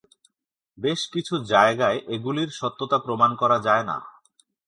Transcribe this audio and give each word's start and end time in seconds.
বেশ 0.77 1.01
কিছু 1.13 1.33
জায়গায় 1.43 1.99
এগুলির 2.07 2.49
সত্যতা 2.49 2.97
প্রমাণ 2.97 3.31
করা 3.35 3.57
যায় 3.59 3.83
না। 3.83 3.97